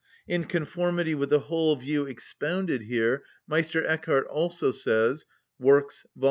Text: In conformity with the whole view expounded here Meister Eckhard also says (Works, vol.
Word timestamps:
In 0.27 0.45
conformity 0.45 1.13
with 1.13 1.29
the 1.29 1.41
whole 1.41 1.75
view 1.75 2.07
expounded 2.07 2.81
here 2.81 3.23
Meister 3.47 3.83
Eckhard 3.85 4.25
also 4.27 4.71
says 4.71 5.25
(Works, 5.59 6.07
vol. 6.15 6.19